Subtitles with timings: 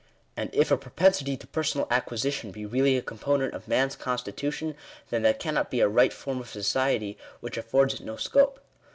[0.35, 3.95] And if a propensity to personal acquisition be really a com I ponent of man's
[3.95, 4.75] constitution,
[5.11, 8.59] then that cannot be a right form of society which affords it no scope.